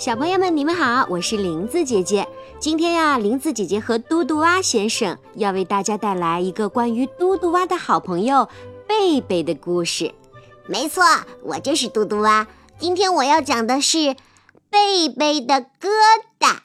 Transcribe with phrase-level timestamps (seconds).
[0.00, 2.26] 小朋友们，你们好，我是林子姐姐。
[2.58, 8.48] 今天呀，林子姐姐和嘟嘟蛙先生要为大家带来一个关于嘟嘟蛙的好朋友
[8.88, 10.14] 贝贝的故事。
[10.66, 11.02] 没错，
[11.42, 12.46] 我就是嘟嘟蛙。
[12.78, 14.16] 今天我要讲的是
[14.70, 15.90] 贝贝的疙
[16.38, 16.60] 瘩。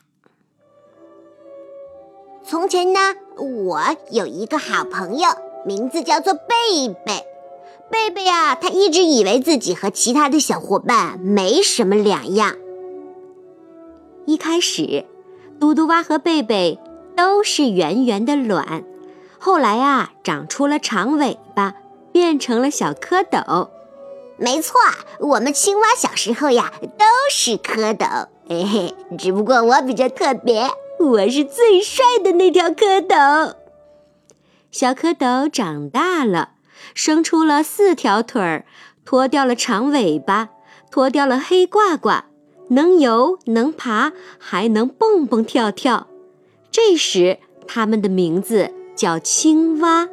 [2.46, 3.00] 从前呢，
[3.36, 3.82] 我
[4.12, 5.28] 有一个好朋友，
[5.66, 7.26] 名字叫做贝贝。
[7.92, 12.56] 贝贝啊，他一直以为自己和其他的小伙伴没什么两样。
[14.26, 15.06] 一开始，
[15.60, 16.80] 嘟嘟蛙和贝贝
[17.16, 18.84] 都是圆圆的卵，
[19.40, 21.76] 后来呀，长出了长尾巴，
[22.12, 23.70] 变成了小蝌蚪。
[24.38, 24.80] 没错，
[25.20, 30.70] 我们青蛙小时候呀都是蝌蚪，嘿嘿，只不过我比较特别，
[31.00, 33.54] 我是最帅的那条蝌蚪。
[34.72, 36.52] 小蝌蚪长大了。
[36.94, 38.66] 生出了四条腿儿，
[39.06, 40.50] 脱掉了长尾巴，
[40.92, 42.22] 脱掉了黑褂褂，
[42.70, 46.08] 能游能爬，还能蹦蹦跳跳。
[46.72, 50.10] 这时，它们的名字叫青蛙。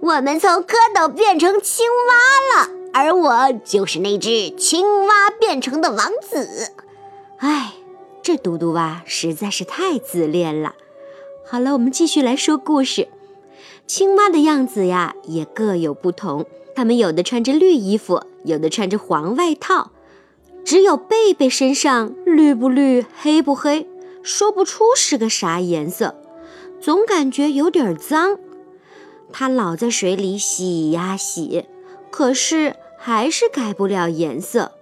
[0.00, 6.72] 我们从蝌蚪变成青蛙了，而我就是那只青蛙变成的王子。
[7.38, 7.74] 唉，
[8.22, 10.74] 这嘟嘟蛙实在是太自恋了。
[11.46, 13.08] 好了，我们继续来说故事。
[13.86, 16.46] 青蛙的样子呀，也各有不同。
[16.74, 19.92] 它们有的穿着绿衣服，有的穿着黄外套。
[20.64, 23.86] 只有贝贝身上绿不绿、黑不黑，
[24.22, 26.16] 说不出是个啥颜色，
[26.80, 28.38] 总感觉有点脏。
[29.32, 31.66] 它老在水里洗呀洗，
[32.10, 34.72] 可是还是改不了颜色。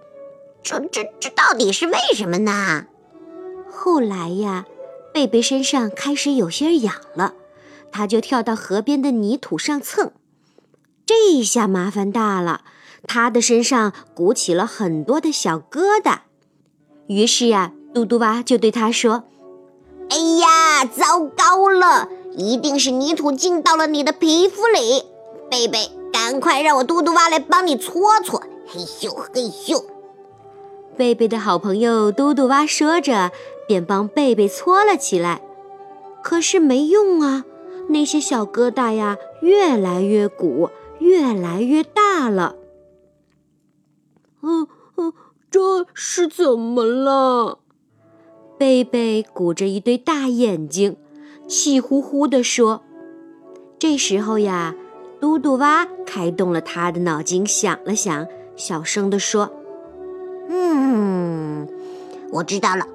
[0.61, 2.85] 这、这、这到底是为什么呢？
[3.69, 4.65] 后来呀，
[5.13, 7.33] 贝贝身上开始有些痒了。
[7.91, 10.13] 他就跳到河边的泥土上蹭，
[11.05, 12.61] 这一下麻烦大了，
[13.07, 16.19] 他的身上鼓起了很多的小疙瘩。
[17.07, 19.23] 于是呀，嘟嘟蛙就对他说
[20.09, 22.07] ：“哎呀，糟糕了，
[22.37, 25.03] 一定是泥土进到了你的皮肤里。
[25.51, 29.83] 贝贝，赶快让我嘟嘟蛙来帮你搓搓。”嘿咻嘿咻，
[30.95, 33.31] 贝贝的好朋友嘟嘟蛙说着，
[33.67, 35.41] 便帮贝贝搓了起来。
[36.23, 37.43] 可是没用啊。
[37.89, 42.55] 那些小疙瘩呀，越来越鼓，越来越大了。
[44.45, 44.67] 嗯
[44.97, 45.13] 嗯，
[45.49, 47.59] 这是怎么了？
[48.57, 50.97] 贝贝鼓着一对大眼睛，
[51.47, 52.83] 气呼呼地说
[53.79, 54.75] ：“这时候呀，
[55.21, 58.27] 嘟嘟蛙开动了他的脑筋，想了想，
[58.57, 59.49] 小声地说
[60.49, 61.67] ：‘嗯，
[62.33, 62.85] 我知道了，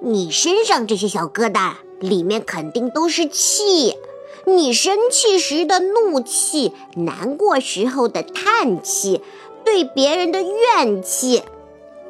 [0.00, 3.96] 你身上这些小疙瘩里面肯定都是气。’”
[4.44, 9.20] 你生气时的怒气，难过时候的叹气，
[9.64, 11.42] 对别人的怨气，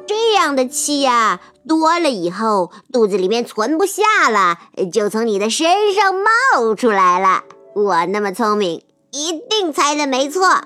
[0.05, 4.59] 这样的气呀多了以后，肚子里面存不下了，
[4.91, 7.43] 就从你的身上冒出来了。
[7.73, 10.61] 我那么聪明，一定猜的没错。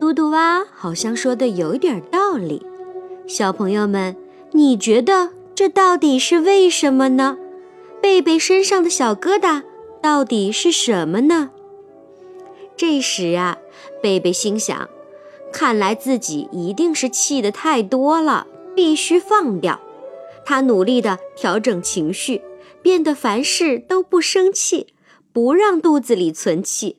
[0.00, 2.64] 嘟嘟蛙好像说的有点道理。
[3.26, 4.16] 小朋友们，
[4.52, 7.36] 你觉得这到底是为什么呢？
[8.00, 9.62] 贝贝身上的小疙瘩。
[10.00, 11.50] 到底是什么呢？
[12.76, 13.58] 这时啊，
[14.00, 14.88] 贝贝心想：
[15.52, 19.80] 看来自己一定是气得太多了，必须放掉。
[20.44, 22.42] 他努力地调整情绪，
[22.80, 24.94] 变得凡事都不生气，
[25.32, 26.96] 不让肚子里存气。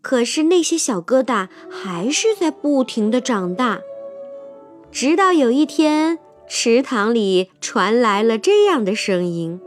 [0.00, 3.80] 可是那些小疙瘩还是在不停地长大。
[4.90, 6.18] 直到有一天，
[6.48, 9.60] 池塘里传来了这样的声音。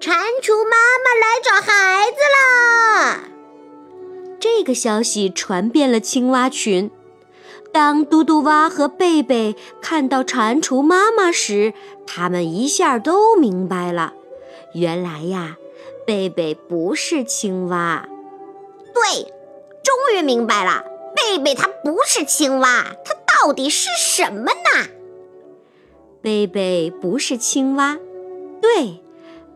[0.00, 0.10] 蟾
[0.42, 2.61] 蜍妈妈来找孩子啦！
[4.62, 6.88] 这个消息传遍了青蛙群。
[7.72, 11.74] 当嘟嘟蛙和贝贝看到蟾蜍妈妈时，
[12.06, 14.12] 他们一下都明白了。
[14.72, 15.56] 原来呀，
[16.06, 18.08] 贝贝不是青蛙。
[18.94, 19.24] 对，
[19.82, 20.84] 终于明白了，
[21.16, 24.86] 贝贝它不是青蛙，它到底是什么呢？
[26.22, 27.98] 贝贝不是青蛙，
[28.60, 29.00] 对。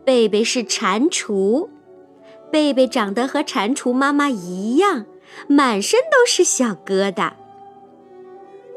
[0.04, 1.68] 贝贝是蟾蜍，
[2.50, 5.06] 贝贝长得和蟾蜍妈妈一样，
[5.48, 7.32] 满身都是小疙瘩。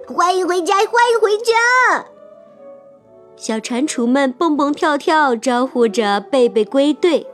[0.07, 1.53] 欢迎回家，欢迎回家！
[3.35, 7.27] 小蟾蜍们蹦蹦跳跳，招呼着贝贝归队。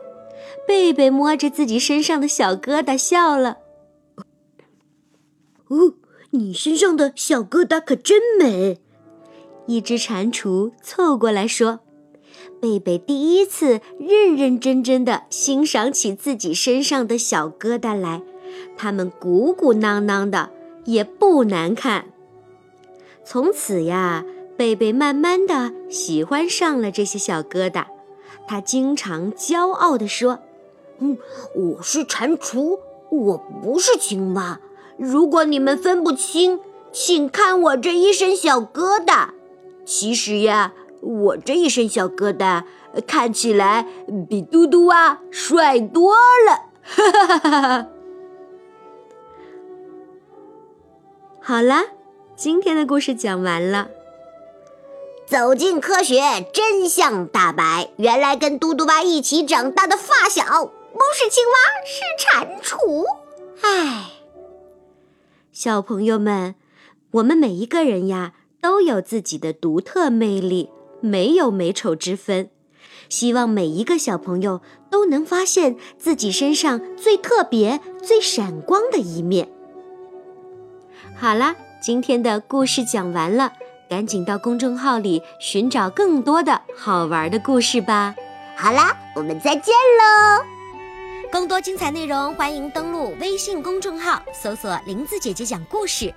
[0.68, 3.58] 贝贝摸着自己身上的小疙瘩，笑了。
[5.70, 5.94] 哦，
[6.32, 8.80] 你身上的小疙瘩可真美！
[9.68, 11.80] 一只蟾蜍凑过来说。
[12.66, 18.24] 贝贝第一次认认真真的欣赏起自己身上的小疙瘩来，
[18.76, 20.50] 它们鼓鼓囊囊的，
[20.84, 22.06] 也不难看。
[23.24, 24.26] 从此呀，
[24.58, 27.86] 贝贝慢慢的喜欢上了这些小疙瘩。
[28.48, 30.40] 他经常骄傲地说
[30.98, 31.20] ：“嗯，
[31.54, 32.80] 我是蟾蜍，
[33.12, 34.60] 我不是青蛙。
[34.98, 36.60] 如果你们分不清，
[36.92, 39.30] 请看我这一身小疙瘩。
[39.86, 40.74] 其实呀，
[41.06, 42.64] 我这一身小疙瘩
[43.06, 43.86] 看起来
[44.28, 47.88] 比嘟嘟蛙帅多了。”哈哈哈哈哈！
[51.42, 51.84] 好啦，
[52.36, 53.90] 今天的故事讲完了。
[55.28, 56.22] 走进科学，
[56.54, 57.90] 真相大白。
[57.98, 63.06] 原来跟嘟嘟蛙一起长大的发小不是青蛙，是蟾蜍。
[63.62, 64.12] 唉，
[65.52, 66.54] 小朋友们，
[67.12, 70.70] 我们每一个人呀，都有自己的独特魅力，
[71.06, 72.50] 没有美丑之分。
[73.08, 79.48] 希望每一个小朋友都能发现自己身上最特别、最闪光的一面。
[81.16, 83.54] 好啦，今天的故事讲完了，
[83.88, 88.16] 赶紧到公众号里寻找更多的好玩的故事吧。
[88.58, 90.44] 好啦，我们再见喽！
[91.32, 96.12] 更多精彩内容，欢迎登录微信公众号搜索“林子姐姐讲故事”。